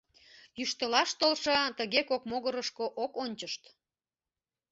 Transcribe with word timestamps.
Йӱштылаш 0.57 1.09
толшо 1.19 1.55
тыге 1.77 2.01
кок 2.09 2.23
могырышко 2.31 2.85
ок 3.03 3.11
ончышт... 3.23 3.63